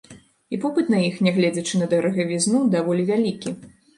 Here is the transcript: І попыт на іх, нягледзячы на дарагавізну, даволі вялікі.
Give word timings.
І 0.55 0.57
попыт 0.63 0.87
на 0.93 1.01
іх, 1.07 1.19
нягледзячы 1.27 1.81
на 1.83 1.89
дарагавізну, 1.93 2.63
даволі 2.77 3.07
вялікі. 3.13 3.55